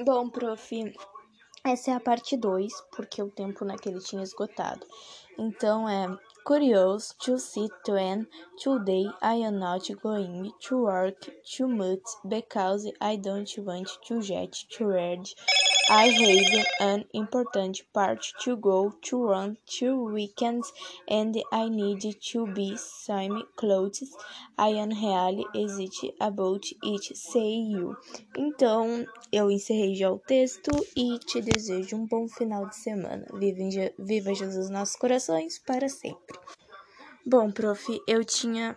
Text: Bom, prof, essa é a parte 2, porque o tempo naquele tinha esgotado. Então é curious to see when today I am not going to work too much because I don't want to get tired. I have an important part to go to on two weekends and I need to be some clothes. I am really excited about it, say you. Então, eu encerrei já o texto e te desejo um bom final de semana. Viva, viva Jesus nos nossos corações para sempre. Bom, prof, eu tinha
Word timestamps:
Bom, 0.00 0.28
prof, 0.28 0.92
essa 1.64 1.92
é 1.92 1.94
a 1.94 2.00
parte 2.00 2.36
2, 2.36 2.72
porque 2.96 3.22
o 3.22 3.30
tempo 3.30 3.64
naquele 3.64 4.00
tinha 4.00 4.24
esgotado. 4.24 4.84
Então 5.38 5.88
é 5.88 6.06
curious 6.44 7.14
to 7.24 7.38
see 7.38 7.68
when 7.88 8.26
today 8.62 9.06
I 9.22 9.44
am 9.46 9.58
not 9.60 9.94
going 10.02 10.52
to 10.68 10.82
work 10.82 11.30
too 11.44 11.68
much 11.68 12.02
because 12.24 12.90
I 13.00 13.16
don't 13.16 13.56
want 13.58 13.88
to 14.08 14.20
get 14.20 14.66
tired. 14.68 15.32
I 15.90 16.08
have 16.08 16.66
an 16.80 17.04
important 17.12 17.82
part 17.92 18.32
to 18.40 18.56
go 18.56 18.94
to 19.02 19.34
on 19.34 19.58
two 19.66 20.02
weekends 20.04 20.72
and 21.06 21.36
I 21.52 21.68
need 21.68 22.00
to 22.32 22.46
be 22.46 22.78
some 22.78 23.42
clothes. 23.56 24.16
I 24.56 24.68
am 24.68 24.90
really 24.90 25.44
excited 25.54 26.14
about 26.20 26.64
it, 26.82 27.16
say 27.16 27.56
you. 27.56 27.96
Então, 28.34 29.04
eu 29.30 29.50
encerrei 29.50 29.94
já 29.94 30.10
o 30.10 30.18
texto 30.18 30.70
e 30.96 31.18
te 31.18 31.42
desejo 31.42 31.96
um 31.96 32.06
bom 32.06 32.28
final 32.28 32.66
de 32.66 32.76
semana. 32.76 33.26
Viva, 33.34 33.92
viva 33.98 34.34
Jesus 34.34 34.56
nos 34.56 34.70
nossos 34.70 34.96
corações 34.96 35.58
para 35.58 35.88
sempre. 35.90 36.38
Bom, 37.26 37.50
prof, 37.50 38.00
eu 38.06 38.24
tinha 38.24 38.72